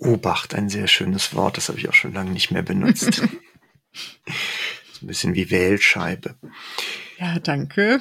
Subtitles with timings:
[0.00, 3.14] Obacht, ein sehr schönes Wort, das habe ich auch schon lange nicht mehr benutzt.
[3.14, 3.24] so
[5.02, 6.34] ein bisschen wie Wählscheibe.
[7.18, 8.00] Ja, danke.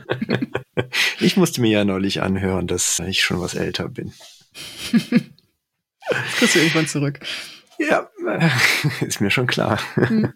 [1.20, 4.12] ich musste mir ja neulich anhören, dass ich schon was älter bin.
[6.10, 7.20] Das kriegst du irgendwann zurück.
[7.78, 8.08] Ja,
[9.02, 9.78] ist mir schon klar.
[9.94, 10.32] Hm.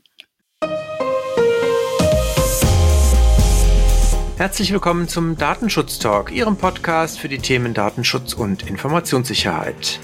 [4.42, 10.00] Herzlich willkommen zum Datenschutz Talk, Ihrem Podcast für die Themen Datenschutz und Informationssicherheit.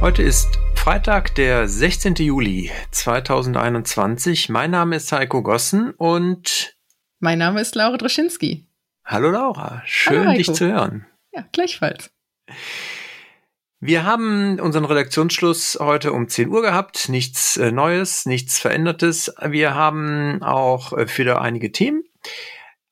[0.00, 2.14] Heute ist Freitag, der 16.
[2.14, 4.50] Juli 2021.
[4.50, 6.76] Mein Name ist Heiko Gossen und
[7.18, 8.68] mein Name ist Laura Droschinski.
[9.04, 11.06] Hallo Laura, schön Hallo dich zu hören.
[11.32, 12.12] Ja, gleichfalls.
[13.80, 17.08] Wir haben unseren Redaktionsschluss heute um 10 Uhr gehabt.
[17.08, 19.32] Nichts äh, Neues, nichts Verändertes.
[19.40, 22.02] Wir haben auch äh, wieder einige Themen.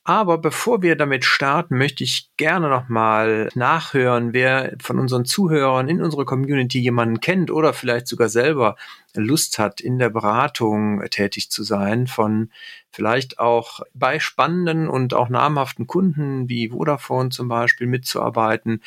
[0.04, 6.00] Aber bevor wir damit starten, möchte ich gerne nochmal nachhören, wer von unseren Zuhörern in
[6.00, 8.76] unserer Community jemanden kennt oder vielleicht sogar selber
[9.16, 12.52] Lust hat, in der Beratung tätig zu sein, von
[12.92, 18.82] vielleicht auch bei spannenden und auch namhaften Kunden wie Vodafone zum Beispiel mitzuarbeiten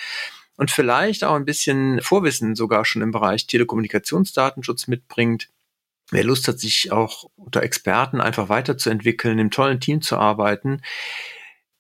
[0.60, 5.48] und vielleicht auch ein bisschen Vorwissen sogar schon im Bereich Telekommunikationsdatenschutz mitbringt
[6.12, 10.82] wer Lust hat, sich auch unter Experten einfach weiterzuentwickeln, im tollen Team zu arbeiten,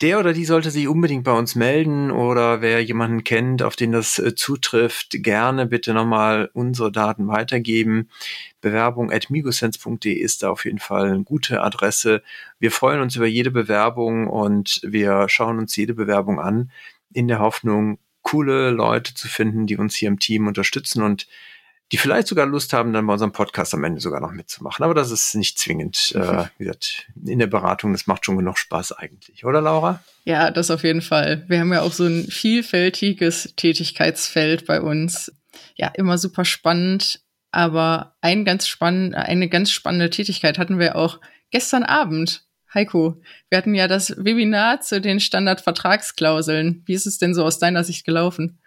[0.01, 3.91] der oder die sollte sich unbedingt bei uns melden oder wer jemanden kennt, auf den
[3.91, 8.09] das äh, zutrifft, gerne bitte nochmal unsere Daten weitergeben.
[8.61, 12.23] Bewerbung at migosense.de ist da auf jeden Fall eine gute Adresse.
[12.59, 16.71] Wir freuen uns über jede Bewerbung und wir schauen uns jede Bewerbung an
[17.11, 21.27] in der Hoffnung, coole Leute zu finden, die uns hier im Team unterstützen und
[21.91, 24.83] die vielleicht sogar Lust haben, dann bei unserem Podcast am Ende sogar noch mitzumachen.
[24.83, 26.13] Aber das ist nicht zwingend.
[26.15, 26.49] Äh, mhm.
[26.57, 30.03] wie gesagt, in der Beratung, das macht schon genug Spaß eigentlich, oder Laura?
[30.23, 31.45] Ja, das auf jeden Fall.
[31.47, 35.31] Wir haben ja auch so ein vielfältiges Tätigkeitsfeld bei uns.
[35.75, 37.21] Ja, immer super spannend.
[37.51, 41.19] Aber ein ganz spannend, eine ganz spannende Tätigkeit hatten wir auch
[41.49, 42.43] gestern Abend.
[42.73, 43.19] Heiko,
[43.49, 46.83] wir hatten ja das Webinar zu den Standardvertragsklauseln.
[46.85, 48.59] Wie ist es denn so aus deiner Sicht gelaufen?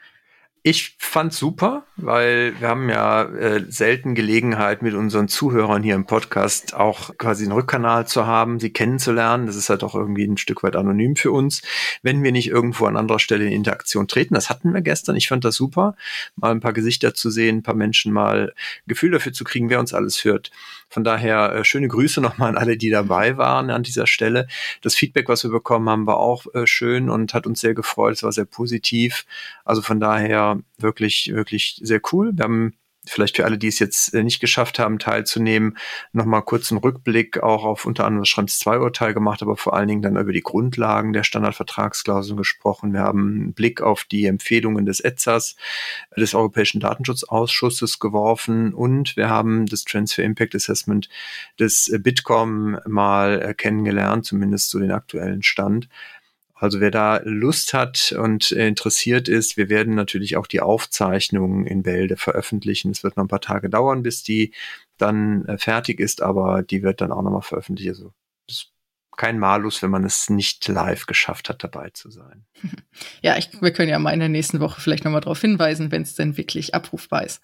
[0.65, 6.07] Ich fand's super, weil wir haben ja äh, selten Gelegenheit, mit unseren Zuhörern hier im
[6.07, 9.47] Podcast auch quasi einen Rückkanal zu haben, sie kennenzulernen.
[9.49, 11.63] Das ist halt auch irgendwie ein Stück weit anonym für uns,
[12.03, 14.35] wenn wir nicht irgendwo an anderer Stelle in Interaktion treten.
[14.35, 15.17] Das hatten wir gestern.
[15.17, 15.97] Ich fand das super,
[16.37, 18.55] mal ein paar Gesichter zu sehen, ein paar Menschen mal
[18.87, 20.53] Gefühl dafür zu kriegen, wer uns alles hört.
[20.89, 24.47] Von daher äh, schöne Grüße nochmal an alle, die dabei waren an dieser Stelle.
[24.83, 28.13] Das Feedback, was wir bekommen haben, war auch äh, schön und hat uns sehr gefreut.
[28.13, 29.25] Es war sehr positiv.
[29.65, 32.33] Also von daher wirklich, wirklich sehr cool.
[32.35, 32.75] Wir haben
[33.05, 35.77] vielleicht für alle, die es jetzt äh, nicht geschafft haben, teilzunehmen,
[36.13, 39.75] nochmal kurz einen Rückblick auch auf unter anderem das Schrems 2 Urteil gemacht, aber vor
[39.75, 42.93] allen Dingen dann über die Grundlagen der Standardvertragsklauseln gesprochen.
[42.93, 45.57] Wir haben einen Blick auf die Empfehlungen des ETSAs,
[46.17, 51.09] des Europäischen Datenschutzausschusses geworfen und wir haben das Transfer Impact Assessment
[51.59, 55.89] des äh, Bitkom mal äh, kennengelernt, zumindest zu den aktuellen Stand.
[56.63, 61.83] Also wer da Lust hat und interessiert ist, wir werden natürlich auch die Aufzeichnungen in
[61.83, 62.93] Bälde veröffentlichen.
[62.93, 64.53] Es wird noch ein paar Tage dauern, bis die
[64.97, 67.89] dann äh, fertig ist, aber die wird dann auch nochmal veröffentlicht.
[67.89, 68.13] Also
[69.17, 72.45] kein Malus, wenn man es nicht live geschafft hat, dabei zu sein.
[73.23, 76.03] Ja, ich, wir können ja mal in der nächsten Woche vielleicht nochmal darauf hinweisen, wenn
[76.03, 77.43] es denn wirklich abrufbar ist.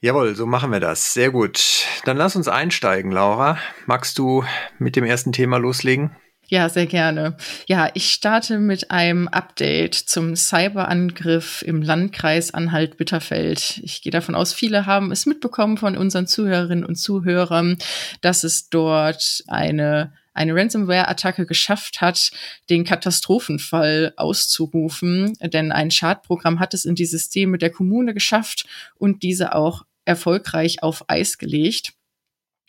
[0.00, 1.14] Jawohl, so machen wir das.
[1.14, 1.86] Sehr gut.
[2.04, 3.58] Dann lass uns einsteigen, Laura.
[3.86, 4.44] Magst du
[4.80, 6.16] mit dem ersten Thema loslegen?
[6.50, 7.36] Ja, sehr gerne.
[7.66, 13.80] Ja, ich starte mit einem Update zum Cyberangriff im Landkreis Anhalt-Bitterfeld.
[13.84, 17.76] Ich gehe davon aus, viele haben es mitbekommen von unseren Zuhörerinnen und Zuhörern,
[18.22, 22.30] dass es dort eine eine Ransomware-Attacke geschafft hat,
[22.70, 25.32] den Katastrophenfall auszurufen.
[25.42, 30.82] Denn ein Schadprogramm hat es in die Systeme der Kommune geschafft und diese auch erfolgreich
[30.82, 31.92] auf Eis gelegt.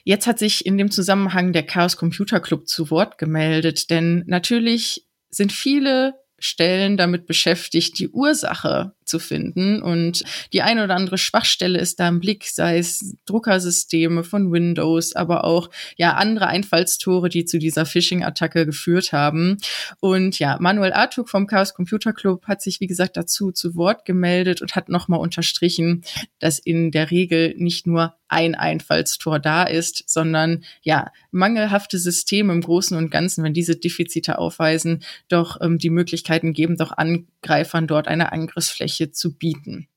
[0.10, 5.06] Jetzt hat sich in dem Zusammenhang der Chaos Computer Club zu Wort gemeldet, denn natürlich
[5.30, 9.82] sind viele Stellen damit beschäftigt, die Ursache zu finden.
[9.82, 10.24] Und
[10.54, 15.44] die eine oder andere Schwachstelle ist da im Blick, sei es Druckersysteme von Windows, aber
[15.44, 19.58] auch ja andere Einfallstore, die zu dieser Phishing-Attacke geführt haben.
[20.00, 24.06] Und ja, Manuel Artuk vom Chaos Computer Club hat sich, wie gesagt, dazu zu Wort
[24.06, 26.04] gemeldet und hat nochmal unterstrichen,
[26.40, 32.62] dass in der Regel nicht nur ein Einfallstor da ist, sondern ja, mangelhafte Systeme im
[32.62, 38.08] Großen und Ganzen, wenn diese Defizite aufweisen, doch ähm, die Möglichkeiten geben, doch Angreifern dort
[38.08, 39.88] eine Angriffsfläche zu bieten.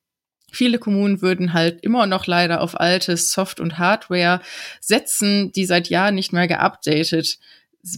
[0.52, 4.40] Viele Kommunen würden halt immer noch leider auf altes Soft- und Hardware
[4.80, 7.38] setzen, die seit Jahren nicht mehr geupdatet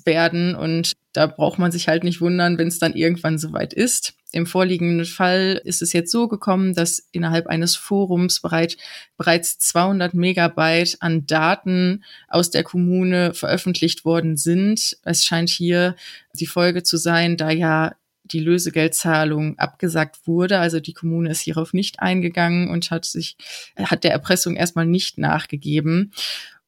[0.05, 0.55] werden.
[0.55, 4.15] Und da braucht man sich halt nicht wundern, wenn es dann irgendwann soweit ist.
[4.33, 8.77] Im vorliegenden Fall ist es jetzt so gekommen, dass innerhalb eines Forums bereit,
[9.17, 14.97] bereits 200 Megabyte an Daten aus der Kommune veröffentlicht worden sind.
[15.05, 15.95] Es scheint hier
[16.35, 17.95] die Folge zu sein, da ja
[18.25, 20.59] die Lösegeldzahlung abgesagt wurde.
[20.59, 23.37] Also die Kommune ist hierauf nicht eingegangen und hat sich,
[23.77, 26.13] hat der Erpressung erstmal nicht nachgegeben.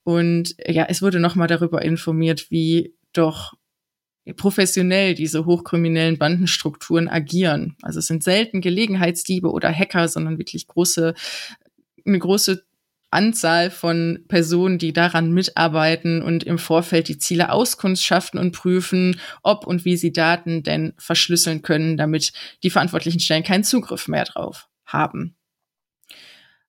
[0.05, 3.55] Und ja, es wurde nochmal darüber informiert, wie doch
[4.37, 7.76] professionell diese hochkriminellen Bandenstrukturen agieren.
[7.82, 11.14] Also es sind selten Gelegenheitsdiebe oder Hacker, sondern wirklich große,
[12.05, 12.64] eine große
[13.11, 19.67] Anzahl von Personen, die daran mitarbeiten und im Vorfeld die Ziele auskundschaften und prüfen, ob
[19.67, 22.32] und wie sie Daten denn verschlüsseln können, damit
[22.62, 25.37] die verantwortlichen Stellen keinen Zugriff mehr drauf haben.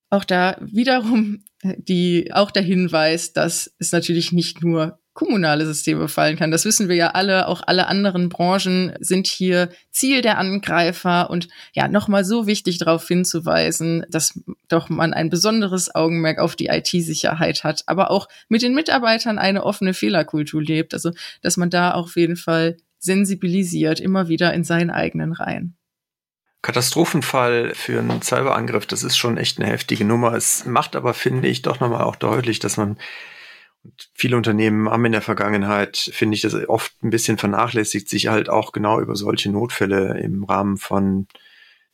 [0.09, 6.37] Auch da wiederum die, auch der Hinweis, dass es natürlich nicht nur kommunale Systeme fallen
[6.37, 6.51] kann.
[6.51, 7.47] Das wissen wir ja alle.
[7.47, 13.07] Auch alle anderen Branchen sind hier Ziel der Angreifer und ja, nochmal so wichtig darauf
[13.07, 18.75] hinzuweisen, dass doch man ein besonderes Augenmerk auf die IT-Sicherheit hat, aber auch mit den
[18.75, 20.93] Mitarbeitern eine offene Fehlerkultur lebt.
[20.93, 21.09] Also,
[21.41, 25.75] dass man da auf jeden Fall sensibilisiert, immer wieder in seinen eigenen Reihen.
[26.61, 30.33] Katastrophenfall für einen Cyberangriff, das ist schon echt eine heftige Nummer.
[30.33, 32.97] Es macht aber, finde ich, doch nochmal auch deutlich, dass man
[34.13, 38.49] viele Unternehmen haben in der Vergangenheit, finde ich, das oft ein bisschen vernachlässigt, sich halt
[38.49, 41.27] auch genau über solche Notfälle im Rahmen von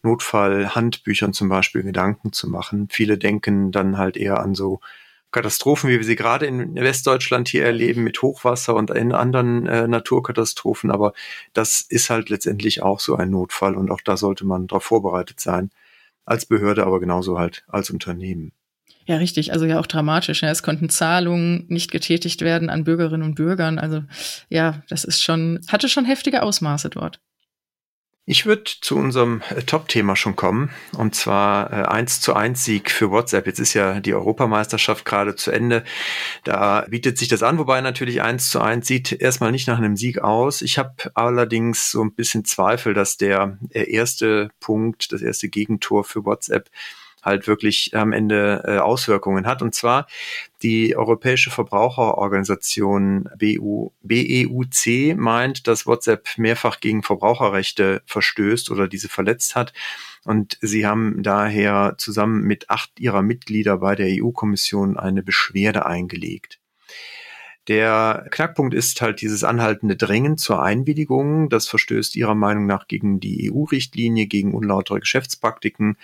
[0.03, 2.87] Notfallhandbüchern zum Beispiel Gedanken zu machen.
[2.91, 4.81] Viele denken dann halt eher an so
[5.31, 9.87] Katastrophen, wie wir sie gerade in Westdeutschland hier erleben, mit Hochwasser und in anderen äh,
[9.87, 10.91] Naturkatastrophen.
[10.91, 11.13] Aber
[11.53, 15.39] das ist halt letztendlich auch so ein Notfall und auch da sollte man darauf vorbereitet
[15.39, 15.71] sein.
[16.25, 18.53] Als Behörde, aber genauso halt als Unternehmen.
[19.05, 19.51] Ja, richtig.
[19.51, 20.41] Also ja auch dramatisch.
[20.41, 20.49] Ja.
[20.49, 23.79] Es konnten Zahlungen nicht getätigt werden an Bürgerinnen und Bürgern.
[23.79, 24.03] Also
[24.49, 27.19] ja, das ist schon, hatte schon heftige Ausmaße dort.
[28.25, 32.89] Ich würde zu unserem äh, Top-Thema schon kommen, und zwar äh, 1 zu 1 Sieg
[32.89, 33.47] für WhatsApp.
[33.47, 35.83] Jetzt ist ja die Europameisterschaft gerade zu Ende.
[36.45, 39.97] Da bietet sich das an, wobei natürlich 1 zu 1 sieht erstmal nicht nach einem
[39.97, 40.61] Sieg aus.
[40.61, 46.23] Ich habe allerdings so ein bisschen Zweifel, dass der erste Punkt, das erste Gegentor für
[46.23, 46.69] WhatsApp
[47.23, 49.61] halt wirklich am Ende äh, Auswirkungen hat.
[49.61, 50.07] Und zwar
[50.61, 59.55] die Europäische Verbraucherorganisation BU, BEUC meint, dass WhatsApp mehrfach gegen Verbraucherrechte verstößt oder diese verletzt
[59.55, 59.73] hat.
[60.25, 66.59] Und sie haben daher zusammen mit acht ihrer Mitglieder bei der EU-Kommission eine Beschwerde eingelegt.
[67.69, 71.47] Der Knackpunkt ist halt dieses anhaltende Drängen zur Einwilligung.
[71.47, 75.97] Das verstößt ihrer Meinung nach gegen die EU-Richtlinie, gegen unlautere Geschäftspraktiken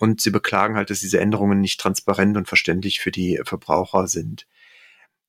[0.00, 4.46] und sie beklagen halt, dass diese Änderungen nicht transparent und verständlich für die Verbraucher sind.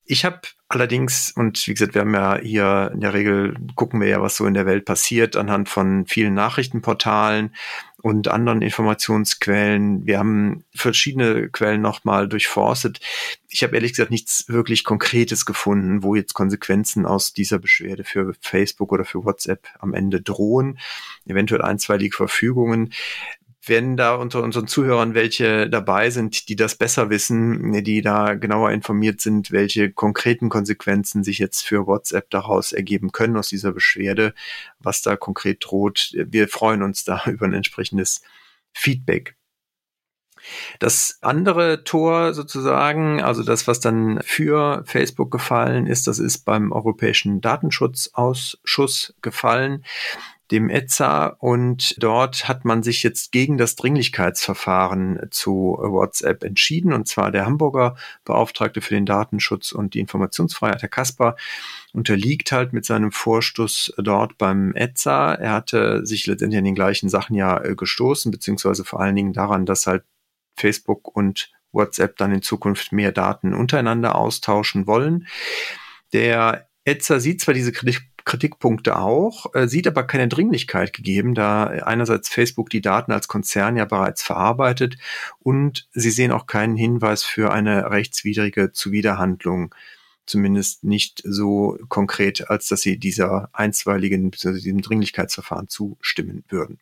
[0.05, 4.07] Ich habe allerdings, und wie gesagt, wir haben ja hier in der Regel, gucken wir
[4.07, 7.53] ja, was so in der Welt passiert, anhand von vielen Nachrichtenportalen
[8.01, 10.05] und anderen Informationsquellen.
[10.07, 12.99] Wir haben verschiedene Quellen nochmal durchforstet.
[13.47, 18.33] Ich habe ehrlich gesagt nichts wirklich Konkretes gefunden, wo jetzt Konsequenzen aus dieser Beschwerde für
[18.41, 20.79] Facebook oder für WhatsApp am Ende drohen.
[21.25, 22.91] Eventuell einstweilige Verfügungen
[23.65, 28.71] wenn da unter unseren Zuhörern welche dabei sind, die das besser wissen, die da genauer
[28.71, 34.33] informiert sind, welche konkreten Konsequenzen sich jetzt für WhatsApp daraus ergeben können aus dieser Beschwerde,
[34.79, 36.11] was da konkret droht.
[36.15, 38.21] Wir freuen uns da über ein entsprechendes
[38.73, 39.35] Feedback.
[40.79, 46.71] Das andere Tor sozusagen, also das, was dann für Facebook gefallen ist, das ist beim
[46.71, 49.85] Europäischen Datenschutzausschuss gefallen
[50.51, 57.07] dem ETSA und dort hat man sich jetzt gegen das Dringlichkeitsverfahren zu WhatsApp entschieden und
[57.07, 61.37] zwar der Hamburger Beauftragte für den Datenschutz und die Informationsfreiheit, Herr Kasper,
[61.93, 65.33] unterliegt halt mit seinem Vorstoß dort beim ETSA.
[65.35, 69.33] Er hatte sich letztendlich an den gleichen Sachen ja äh, gestoßen, beziehungsweise vor allen Dingen
[69.33, 70.03] daran, dass halt
[70.57, 75.27] Facebook und WhatsApp dann in Zukunft mehr Daten untereinander austauschen wollen.
[76.13, 81.65] Der ETSA sieht zwar diese Kritik Kritikpunkte auch, äh, sieht aber keine Dringlichkeit gegeben, da
[81.65, 84.97] einerseits Facebook die Daten als Konzern ja bereits verarbeitet
[85.39, 89.73] und sie sehen auch keinen Hinweis für eine rechtswidrige Zuwiderhandlung
[90.25, 96.79] zumindest nicht so konkret, als dass sie dieser einstweiligen, diesem Dringlichkeitsverfahren zustimmen würden.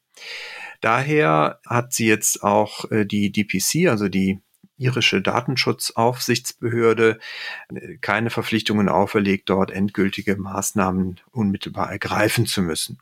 [0.81, 4.39] Daher hat sie jetzt auch äh, die DPC, also die
[4.79, 7.19] irische Datenschutzaufsichtsbehörde
[7.74, 13.00] äh, keine Verpflichtungen auferlegt, dort endgültige Maßnahmen unmittelbar ergreifen zu müssen.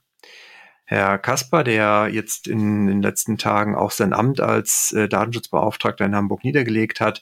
[0.89, 6.15] Herr Kasper, der jetzt in den letzten Tagen auch sein Amt als äh, Datenschutzbeauftragter in
[6.15, 7.21] Hamburg niedergelegt hat,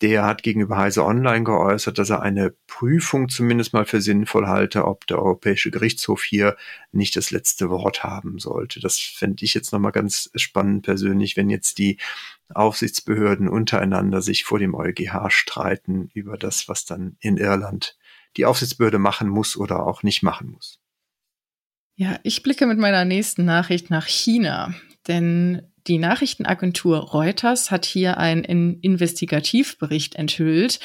[0.00, 4.86] der hat gegenüber Heise Online geäußert, dass er eine Prüfung zumindest mal für sinnvoll halte,
[4.86, 6.56] ob der Europäische Gerichtshof hier
[6.92, 8.80] nicht das letzte Wort haben sollte.
[8.80, 11.98] Das fände ich jetzt nochmal ganz spannend persönlich, wenn jetzt die
[12.54, 17.96] Aufsichtsbehörden untereinander sich vor dem EuGH streiten über das, was dann in Irland
[18.36, 20.80] die Aufsichtsbehörde machen muss oder auch nicht machen muss.
[21.96, 24.74] Ja, ich blicke mit meiner nächsten Nachricht nach China,
[25.06, 30.80] denn die Nachrichtenagentur Reuters hat hier einen Investigativbericht enthüllt,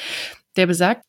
[0.56, 1.04] der besagt,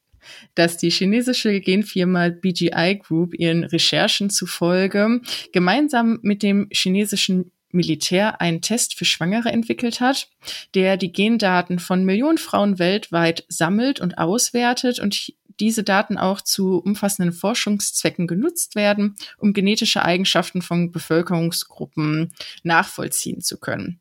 [0.56, 5.22] dass die chinesische Genfirma BGI Group ihren Recherchen zufolge
[5.54, 10.30] gemeinsam mit dem chinesischen Militär einen Test für Schwangere entwickelt hat,
[10.74, 16.78] der die Gendaten von Millionen Frauen weltweit sammelt und auswertet und diese Daten auch zu
[16.78, 22.34] umfassenden Forschungszwecken genutzt werden, um genetische Eigenschaften von Bevölkerungsgruppen
[22.64, 24.00] nachvollziehen zu können.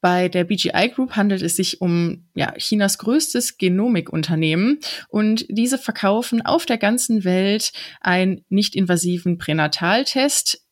[0.00, 6.44] Bei der BGI Group handelt es sich um ja, Chinas größtes Genomikunternehmen und diese verkaufen
[6.44, 10.66] auf der ganzen Welt einen nicht invasiven Pränataltest,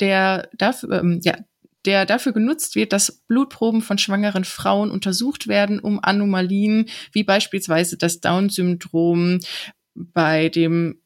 [0.00, 1.36] der dafür, ähm, ja,
[1.86, 7.96] der dafür genutzt wird, dass Blutproben von schwangeren Frauen untersucht werden, um Anomalien wie beispielsweise
[7.96, 9.40] das Down-Syndrom
[9.94, 11.00] bei dem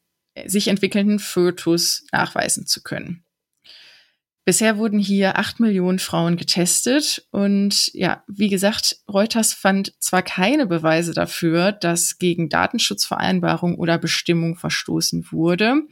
[0.45, 3.23] sich entwickelnden Fötus nachweisen zu können.
[4.45, 10.65] Bisher wurden hier acht Millionen Frauen getestet und ja, wie gesagt, Reuters fand zwar keine
[10.65, 15.83] Beweise dafür, dass gegen Datenschutzvereinbarung oder Bestimmung verstoßen wurde.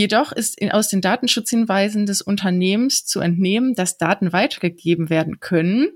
[0.00, 5.90] Jedoch ist aus den Datenschutzhinweisen des Unternehmens zu entnehmen, dass Daten weitergegeben werden können,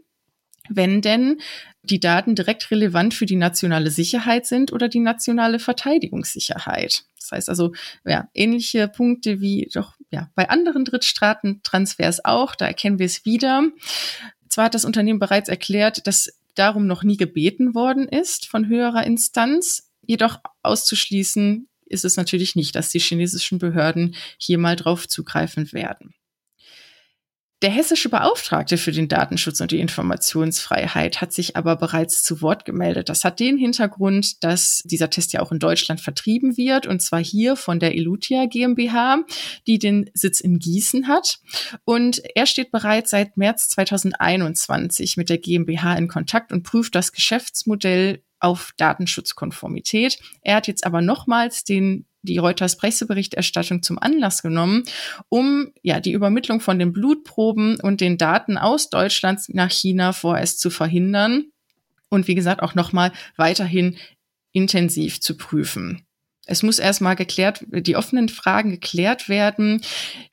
[0.69, 1.41] wenn denn
[1.83, 7.05] die Daten direkt relevant für die nationale Sicherheit sind oder die nationale Verteidigungssicherheit.
[7.19, 7.73] Das heißt also,
[8.05, 13.71] ja, ähnliche Punkte wie doch ja, bei anderen Drittstaatentransfers auch, da erkennen wir es wieder.
[14.51, 19.05] Zwar hat das Unternehmen bereits erklärt, dass darum noch nie gebeten worden ist von höherer
[19.05, 25.73] Instanz, jedoch auszuschließen ist es natürlich nicht, dass die chinesischen Behörden hier mal drauf zugreifen
[25.73, 26.15] werden.
[27.65, 32.67] Der hessische Beauftragte für den Datenschutz und die Informationsfreiheit hat sich aber bereits zu Wort
[32.67, 33.09] gemeldet.
[33.09, 37.25] Das hat den Hintergrund, dass dieser Test ja auch in Deutschland vertrieben wird und zwar
[37.25, 39.25] hier von der Elutia GmbH,
[39.67, 41.39] die den Sitz in Gießen hat.
[41.87, 47.13] Und er steht bereits seit März 2021 mit der GmbH in Kontakt und prüft das
[47.13, 50.19] Geschäftsmodell auf Datenschutzkonformität.
[50.43, 54.85] Er hat jetzt aber nochmals den die Reuters Presseberichterstattung zum Anlass genommen,
[55.29, 60.59] um ja die Übermittlung von den Blutproben und den Daten aus Deutschland nach China vorerst
[60.59, 61.45] zu verhindern
[62.09, 63.99] und wie gesagt auch nochmal weiterhin
[64.53, 66.04] intensiv zu prüfen.
[66.47, 69.81] Es muss erstmal geklärt, die offenen Fragen geklärt werden.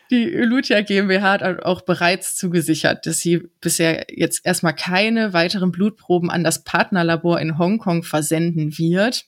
[0.10, 6.30] Die Lutia GmbH hat auch bereits zugesichert, dass sie bisher jetzt erstmal keine weiteren Blutproben
[6.30, 9.26] an das Partnerlabor in Hongkong versenden wird.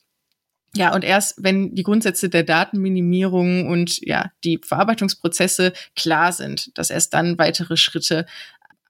[0.75, 6.89] Ja, und erst wenn die Grundsätze der Datenminimierung und ja, die Verarbeitungsprozesse klar sind, dass
[6.89, 8.25] erst dann weitere Schritte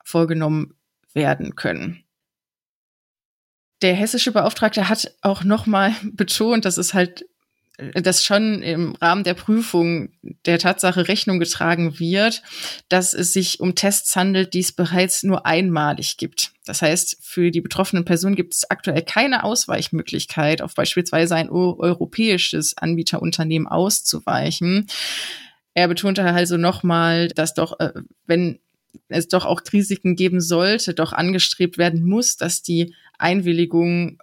[0.04, 0.76] vorgenommen
[1.14, 2.04] werden können.
[3.82, 7.26] Der hessische Beauftragte hat auch nochmal betont, dass es halt
[7.78, 10.12] dass schon im Rahmen der Prüfung
[10.46, 12.44] der Tatsache Rechnung getragen wird,
[12.88, 16.52] dass es sich um Tests handelt, die es bereits nur einmalig gibt.
[16.66, 22.78] Das heißt, für die betroffenen Personen gibt es aktuell keine Ausweichmöglichkeit, auf beispielsweise ein europäisches
[22.78, 24.88] Anbieterunternehmen auszuweichen.
[25.74, 27.94] Er betonte also nochmal, dass doch, äh,
[28.28, 28.60] wenn
[29.08, 34.20] es doch auch Risiken geben sollte, doch angestrebt werden muss, dass die Einwilligung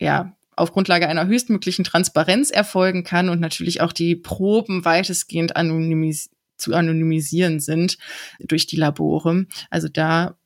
[0.00, 6.30] ja auf Grundlage einer höchstmöglichen Transparenz erfolgen kann und natürlich auch die Proben weitestgehend anonymis
[6.56, 7.98] zu anonymisieren sind
[8.40, 9.46] durch die Labore.
[9.70, 10.36] Also da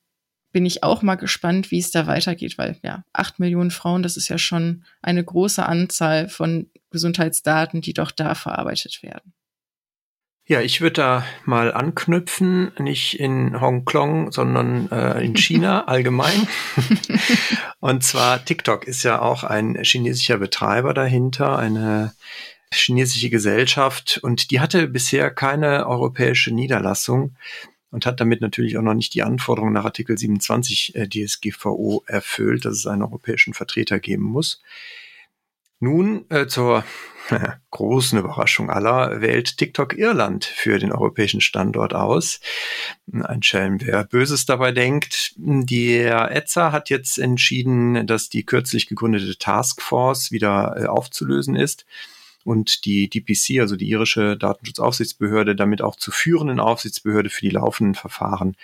[0.53, 4.17] bin ich auch mal gespannt, wie es da weitergeht, weil ja, acht Millionen Frauen, das
[4.17, 9.35] ist ja schon eine große Anzahl von Gesundheitsdaten, die doch da verarbeitet werden.
[10.47, 16.49] Ja, ich würde da mal anknüpfen, nicht in Hongkong, sondern äh, in China allgemein.
[17.81, 22.13] Und zwar TikTok ist ja auch ein chinesischer Betreiber dahinter, eine
[22.73, 27.37] chinesische Gesellschaft und die hatte bisher keine europäische Niederlassung
[27.91, 32.65] und hat damit natürlich auch noch nicht die Anforderungen nach Artikel 27 äh, DSGVO erfüllt,
[32.65, 34.61] dass es einen europäischen Vertreter geben muss.
[35.81, 36.85] Nun äh, zur
[37.71, 42.41] großen Überraschung aller wählt TikTok Irland für den europäischen Standort aus.
[43.13, 45.35] Ein Schelm, wer Böses dabei denkt.
[45.37, 51.87] Der ETSA hat jetzt entschieden, dass die kürzlich gegründete Taskforce wieder äh, aufzulösen ist.
[52.45, 57.95] und die DPC, also die irische Datenschutzaufsichtsbehörde, damit auch zur führenden Aufsichtsbehörde für die laufenden
[57.95, 58.57] Verfahren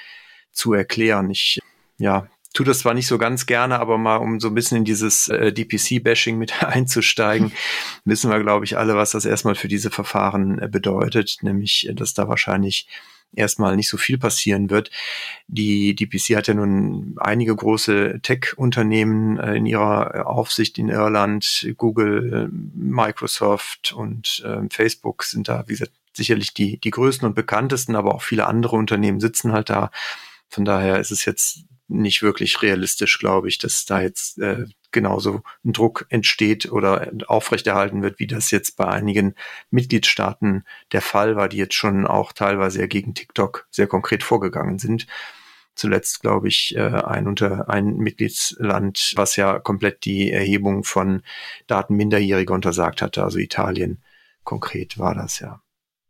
[0.52, 1.30] zu erklären.
[1.30, 1.60] Ich
[1.98, 4.84] ja, tue das zwar nicht so ganz gerne, aber mal um so ein bisschen in
[4.84, 7.52] dieses äh, DPC-Bashing mit einzusteigen,
[8.06, 11.94] wissen wir, glaube ich, alle, was das erstmal für diese Verfahren äh, bedeutet, nämlich, äh,
[11.94, 12.86] dass da wahrscheinlich
[13.36, 14.92] erstmal nicht so viel passieren wird.
[15.48, 21.68] Die DPC hat ja nun einige große Tech-Unternehmen äh, in ihrer Aufsicht in Irland.
[21.76, 27.96] Google, Microsoft und äh, Facebook sind da, wie gesagt, sicherlich die, die größten und bekanntesten,
[27.96, 29.90] aber auch viele andere Unternehmen sitzen halt da.
[30.48, 35.42] Von daher ist es jetzt nicht wirklich realistisch, glaube ich, dass da jetzt äh, genauso
[35.64, 39.34] ein Druck entsteht oder aufrechterhalten wird, wie das jetzt bei einigen
[39.70, 44.78] Mitgliedstaaten der Fall war, die jetzt schon auch teilweise ja gegen TikTok sehr konkret vorgegangen
[44.78, 45.06] sind.
[45.74, 51.22] Zuletzt, glaube ich, äh, ein unter ein Mitgliedsland, was ja komplett die Erhebung von
[51.66, 54.02] Daten Minderjähriger untersagt hatte, also Italien
[54.44, 55.63] konkret war das ja.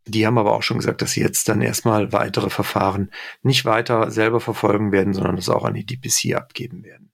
[0.07, 4.11] Die haben aber auch schon gesagt, dass sie jetzt dann erstmal weitere Verfahren nicht weiter
[4.11, 7.11] selber verfolgen werden, sondern das auch an die DPC abgeben werden.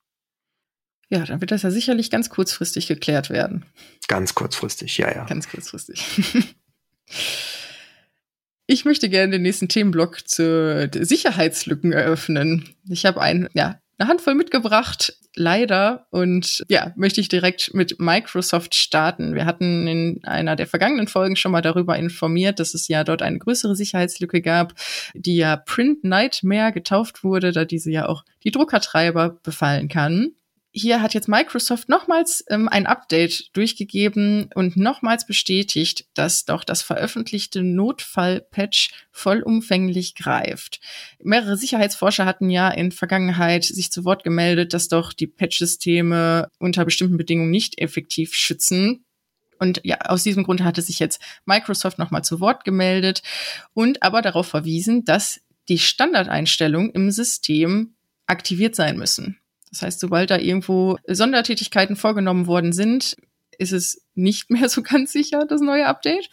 [1.09, 3.65] Ja, dann wird das ja sicherlich ganz kurzfristig geklärt werden.
[4.07, 5.25] Ganz kurzfristig, ja, ja.
[5.25, 6.05] Ganz kurzfristig.
[8.67, 12.69] Ich möchte gerne den nächsten Themenblock zu Sicherheitslücken eröffnen.
[12.87, 16.07] Ich habe ein, ja, eine Handvoll mitgebracht, leider.
[16.09, 19.35] Und ja, möchte ich direkt mit Microsoft starten.
[19.35, 23.21] Wir hatten in einer der vergangenen Folgen schon mal darüber informiert, dass es ja dort
[23.21, 24.73] eine größere Sicherheitslücke gab,
[25.13, 30.31] die ja Print Nightmare getauft wurde, da diese ja auch die Druckertreiber befallen kann
[30.73, 36.81] hier hat jetzt Microsoft nochmals ähm, ein Update durchgegeben und nochmals bestätigt, dass doch das
[36.81, 40.79] veröffentlichte Notfall-Patch vollumfänglich greift.
[41.21, 46.85] Mehrere Sicherheitsforscher hatten ja in Vergangenheit sich zu Wort gemeldet, dass doch die Patch-Systeme unter
[46.85, 49.03] bestimmten Bedingungen nicht effektiv schützen.
[49.59, 53.21] Und ja, aus diesem Grund hatte sich jetzt Microsoft nochmal zu Wort gemeldet
[53.73, 59.40] und aber darauf verwiesen, dass die Standardeinstellungen im System aktiviert sein müssen.
[59.71, 63.15] Das heißt, sobald da irgendwo Sondertätigkeiten vorgenommen worden sind,
[63.57, 66.29] ist es nicht mehr so ganz sicher, das neue Update.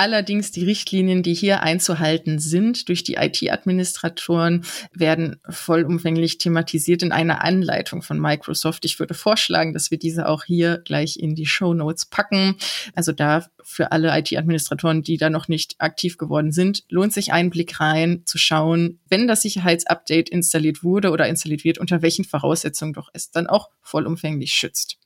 [0.00, 7.42] Allerdings die Richtlinien, die hier einzuhalten sind durch die IT-Administratoren, werden vollumfänglich thematisiert in einer
[7.42, 8.84] Anleitung von Microsoft.
[8.84, 12.54] Ich würde vorschlagen, dass wir diese auch hier gleich in die Show Notes packen.
[12.94, 17.50] Also da für alle IT-Administratoren, die da noch nicht aktiv geworden sind, lohnt sich ein
[17.50, 22.92] Blick rein zu schauen, wenn das Sicherheitsupdate installiert wurde oder installiert wird, unter welchen Voraussetzungen
[22.92, 24.96] doch es dann auch vollumfänglich schützt.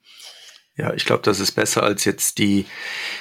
[0.76, 2.64] Ja, ich glaube, das ist besser, als jetzt die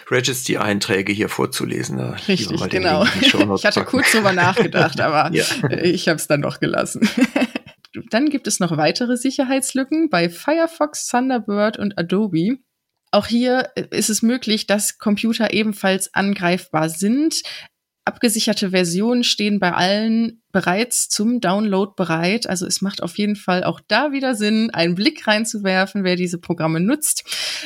[0.09, 1.97] Registry-Einträge hier vorzulesen.
[1.97, 3.03] Da Richtig, genau.
[3.03, 5.43] ich hatte kurz drüber nachgedacht, aber ja.
[5.81, 7.07] ich habe es dann doch gelassen.
[8.09, 12.59] dann gibt es noch weitere Sicherheitslücken bei Firefox, Thunderbird und Adobe.
[13.11, 17.41] Auch hier ist es möglich, dass Computer ebenfalls angreifbar sind.
[18.03, 22.47] Abgesicherte Versionen stehen bei allen bereits zum Download bereit.
[22.47, 26.39] Also es macht auf jeden Fall auch da wieder Sinn, einen Blick reinzuwerfen, wer diese
[26.39, 27.23] Programme nutzt.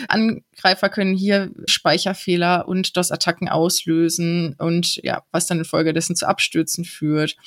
[0.10, 7.38] Angreifer können hier Speicherfehler und DOS-Attacken auslösen und ja, was dann infolgedessen zu Abstürzen führt.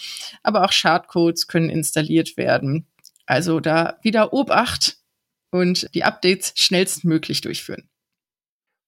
[0.43, 2.87] Aber auch Schadcodes können installiert werden.
[3.27, 4.97] Also da wieder Obacht
[5.51, 7.87] und die Updates schnellstmöglich durchführen.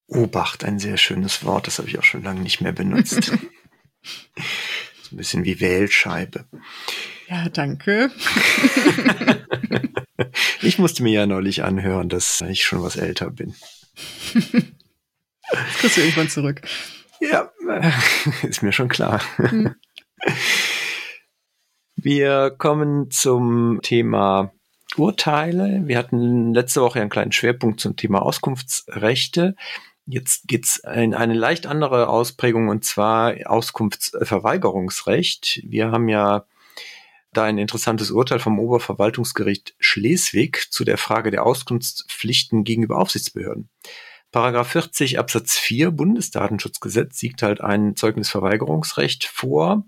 [0.07, 3.33] Obacht, ein sehr schönes Wort, das habe ich auch schon lange nicht mehr benutzt.
[5.03, 6.45] So ein bisschen wie Wählscheibe.
[7.29, 8.11] Ja, danke.
[10.63, 13.55] ich musste mir ja neulich anhören, dass ich schon was älter bin.
[15.53, 16.63] Das kriegst du irgendwann zurück.
[17.21, 17.51] Ja,
[18.43, 19.23] ist mir schon klar.
[19.37, 19.75] Hm.
[21.97, 24.53] Wir kommen zum Thema
[24.97, 25.83] Urteile.
[25.85, 29.55] Wir hatten letzte Woche einen kleinen Schwerpunkt zum Thema Auskunftsrechte.
[30.11, 35.61] Jetzt geht's in eine leicht andere Ausprägung und zwar Auskunftsverweigerungsrecht.
[35.64, 36.46] Wir haben ja
[37.33, 43.70] da ein interessantes Urteil vom Oberverwaltungsgericht Schleswig zu der Frage der Auskunftspflichten gegenüber Aufsichtsbehörden.
[44.33, 49.85] Paragraph 40 Absatz 4 Bundesdatenschutzgesetz siegt halt ein Zeugnisverweigerungsrecht vor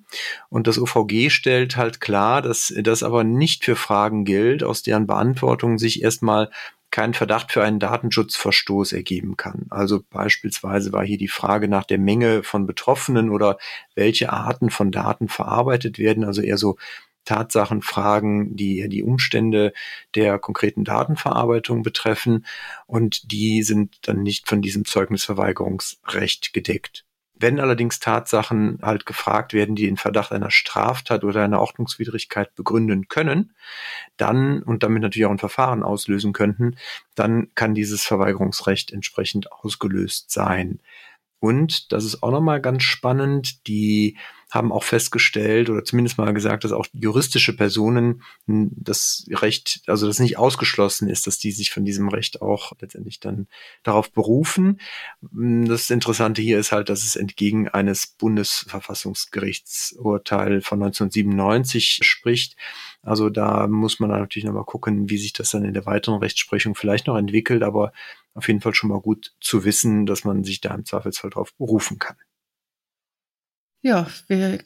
[0.49, 5.07] und das OVG stellt halt klar, dass das aber nicht für Fragen gilt, aus deren
[5.07, 6.51] Beantwortung sich erstmal
[6.93, 9.67] kein Verdacht für einen Datenschutzverstoß ergeben kann.
[9.71, 13.59] Also beispielsweise war hier die Frage nach der Menge von Betroffenen oder
[13.97, 16.77] welche Arten von Daten verarbeitet werden, also eher so
[17.25, 19.73] Tatsachenfragen, die die Umstände
[20.15, 22.45] der konkreten Datenverarbeitung betreffen
[22.87, 27.07] und die sind dann nicht von diesem Zeugnisverweigerungsrecht gedeckt.
[27.43, 33.09] Wenn allerdings Tatsachen halt gefragt werden, die den Verdacht einer Straftat oder einer Ordnungswidrigkeit begründen
[33.09, 33.57] können,
[34.17, 36.77] dann und damit natürlich auch ein Verfahren auslösen könnten,
[37.17, 40.79] dann kann dieses Verweigerungsrecht entsprechend ausgelöst sein.
[41.41, 44.17] Und das ist auch nochmal ganz spannend, die
[44.53, 50.19] haben auch festgestellt oder zumindest mal gesagt, dass auch juristische Personen das Recht, also das
[50.19, 53.49] nicht ausgeschlossen ist, dass die sich von diesem Recht auch letztendlich dann
[53.83, 54.79] darauf berufen.
[55.23, 62.55] Das Interessante hier ist halt, dass es entgegen eines Bundesverfassungsgerichtsurteil von 1997 spricht.
[63.01, 66.75] Also da muss man natürlich nochmal gucken, wie sich das dann in der weiteren Rechtsprechung
[66.75, 67.95] vielleicht noch entwickelt, aber
[68.35, 71.55] auf jeden Fall schon mal gut zu wissen, dass man sich da im Zweifelsfall darauf
[71.55, 72.17] berufen kann.
[73.83, 74.59] Ja, wir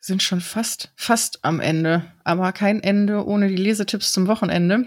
[0.00, 2.10] sind schon fast, fast am Ende.
[2.24, 4.86] Aber kein Ende ohne die Lesetipps zum Wochenende.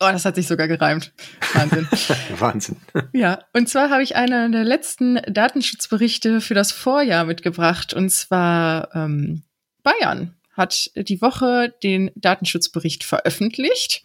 [0.00, 1.12] Oh, das hat sich sogar gereimt.
[1.54, 1.88] Wahnsinn.
[2.38, 2.76] Wahnsinn.
[3.12, 7.94] Ja, und zwar habe ich einen der letzten Datenschutzberichte für das Vorjahr mitgebracht.
[7.94, 9.42] Und zwar ähm,
[9.82, 14.02] Bayern hat die Woche den Datenschutzbericht veröffentlicht.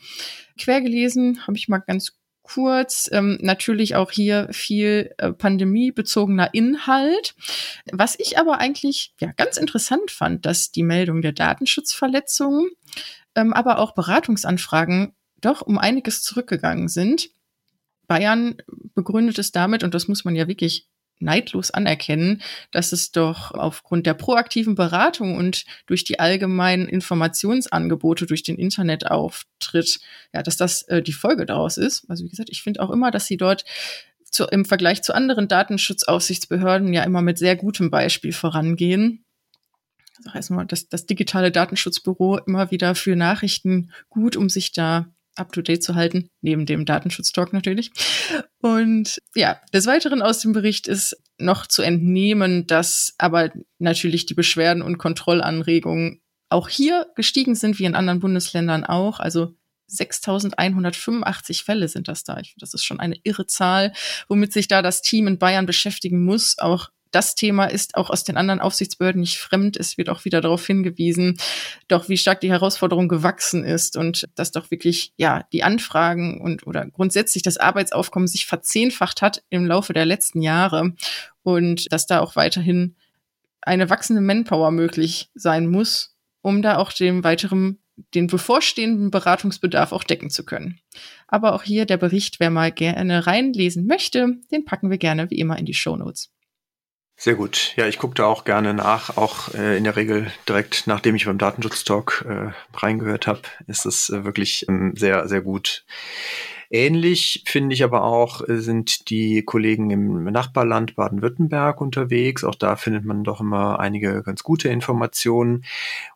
[0.59, 2.13] Quer gelesen habe ich mal ganz
[2.47, 3.09] kurz.
[3.11, 7.35] Ähm, natürlich auch hier viel äh, pandemiebezogener Inhalt.
[7.91, 12.69] Was ich aber eigentlich ja ganz interessant fand, dass die Meldung der Datenschutzverletzungen,
[13.35, 17.29] ähm, aber auch Beratungsanfragen doch um einiges zurückgegangen sind.
[18.07, 18.55] Bayern
[18.95, 20.87] begründet es damit, und das muss man ja wirklich
[21.19, 28.43] neidlos anerkennen, dass es doch aufgrund der proaktiven Beratung und durch die allgemeinen Informationsangebote durch
[28.43, 29.99] den Internetauftritt,
[30.33, 32.05] ja, dass das äh, die Folge daraus ist.
[32.09, 33.65] Also wie gesagt, ich finde auch immer, dass sie dort
[34.23, 39.23] zu, im Vergleich zu anderen Datenschutzaufsichtsbehörden ja immer mit sehr gutem Beispiel vorangehen.
[40.23, 45.07] Das heißt mal, das, das digitale Datenschutzbüro immer wieder für Nachrichten gut, um sich da
[45.37, 47.91] up-to-date zu halten, neben dem Datenschutztalk natürlich.
[48.61, 54.33] Und ja, des Weiteren aus dem Bericht ist noch zu entnehmen, dass aber natürlich die
[54.33, 59.19] Beschwerden und Kontrollanregungen auch hier gestiegen sind, wie in anderen Bundesländern auch.
[59.19, 59.53] Also
[59.87, 62.39] 6185 Fälle sind das da.
[62.39, 63.93] Ich, das ist schon eine irre Zahl,
[64.27, 68.23] womit sich da das Team in Bayern beschäftigen muss, auch das Thema ist auch aus
[68.23, 69.77] den anderen Aufsichtsbehörden nicht fremd.
[69.77, 71.37] Es wird auch wieder darauf hingewiesen,
[71.87, 76.65] doch wie stark die Herausforderung gewachsen ist und dass doch wirklich, ja, die Anfragen und
[76.65, 80.93] oder grundsätzlich das Arbeitsaufkommen sich verzehnfacht hat im Laufe der letzten Jahre
[81.43, 82.95] und dass da auch weiterhin
[83.61, 87.79] eine wachsende Manpower möglich sein muss, um da auch dem weiteren
[88.13, 90.79] den bevorstehenden Beratungsbedarf auch decken zu können.
[91.27, 95.39] Aber auch hier der Bericht, wer mal gerne reinlesen möchte, den packen wir gerne wie
[95.39, 96.31] immer in die Show Notes.
[97.19, 97.73] Sehr gut.
[97.77, 99.17] Ja, ich gucke da auch gerne nach.
[99.17, 104.09] Auch äh, in der Regel direkt nachdem ich beim Datenschutztalk äh, reingehört habe, ist es
[104.09, 105.83] äh, wirklich ähm, sehr, sehr gut.
[106.69, 112.43] Ähnlich finde ich aber auch, äh, sind die Kollegen im Nachbarland Baden-Württemberg unterwegs.
[112.43, 115.65] Auch da findet man doch immer einige ganz gute Informationen.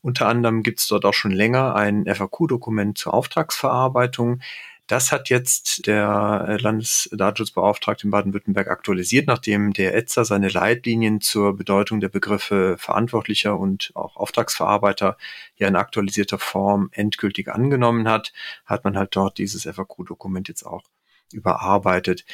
[0.03, 4.41] Unter anderem gibt es dort auch schon länger ein FAQ-Dokument zur Auftragsverarbeitung.
[4.91, 11.55] Das hat jetzt der äh, Landesdatenschutzbeauftragte in Baden-Württemberg aktualisiert, nachdem der ETSA seine Leitlinien zur
[11.55, 15.15] Bedeutung der Begriffe Verantwortlicher und auch Auftragsverarbeiter
[15.55, 18.33] ja in aktualisierter Form endgültig angenommen hat,
[18.65, 20.83] hat man halt dort dieses FAQ-Dokument jetzt auch
[21.33, 22.25] überarbeitet.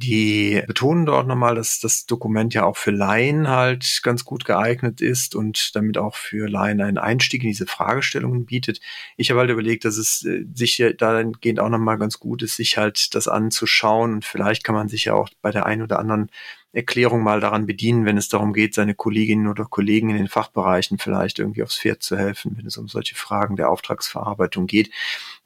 [0.00, 5.00] Die betonen dort nochmal, dass das Dokument ja auch für Laien halt ganz gut geeignet
[5.00, 8.80] ist und damit auch für Laien einen Einstieg in diese Fragestellungen bietet.
[9.16, 12.78] Ich habe halt überlegt, dass es äh, sich dahingehend auch nochmal ganz gut ist, sich
[12.78, 16.30] halt das anzuschauen und vielleicht kann man sich ja auch bei der einen oder anderen
[16.72, 20.98] Erklärung mal daran bedienen, wenn es darum geht, seine Kolleginnen oder Kollegen in den Fachbereichen
[20.98, 24.90] vielleicht irgendwie aufs Pferd zu helfen, wenn es um solche Fragen der Auftragsverarbeitung geht.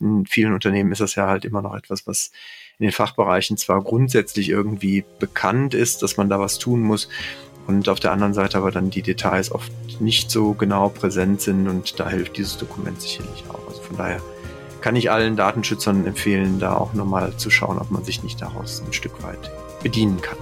[0.01, 2.33] In vielen Unternehmen ist das ja halt immer noch etwas, was
[2.79, 7.09] in den Fachbereichen zwar grundsätzlich irgendwie bekannt ist, dass man da was tun muss,
[7.67, 11.69] und auf der anderen Seite aber dann die Details oft nicht so genau präsent sind
[11.69, 13.69] und da hilft dieses Dokument sicherlich auch.
[13.69, 14.21] Also von daher
[14.81, 18.83] kann ich allen Datenschützern empfehlen, da auch nochmal zu schauen, ob man sich nicht daraus
[18.85, 19.51] ein Stück weit
[19.83, 20.39] bedienen kann.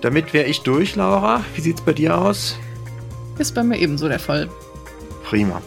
[0.00, 1.44] Damit wäre ich durch, Laura.
[1.54, 2.56] Wie sieht es bei dir aus?
[3.38, 4.48] Ist bei mir ebenso der Fall.
[5.24, 5.62] Prima.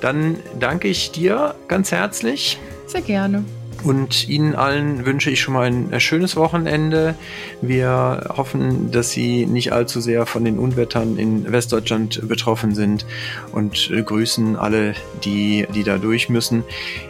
[0.00, 2.60] Dann danke ich dir ganz herzlich.
[2.94, 3.44] Sehr gerne.
[3.82, 7.16] Und Ihnen allen wünsche ich schon mal ein schönes Wochenende.
[7.60, 13.04] Wir hoffen, dass Sie nicht allzu sehr von den Unwettern in Westdeutschland betroffen sind
[13.50, 16.62] und grüßen alle, die, die da durch müssen.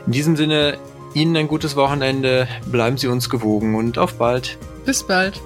[0.06, 0.78] In diesem Sinne,
[1.12, 4.56] Ihnen ein gutes Wochenende, bleiben Sie uns gewogen und auf bald.
[4.86, 5.42] Bis bald.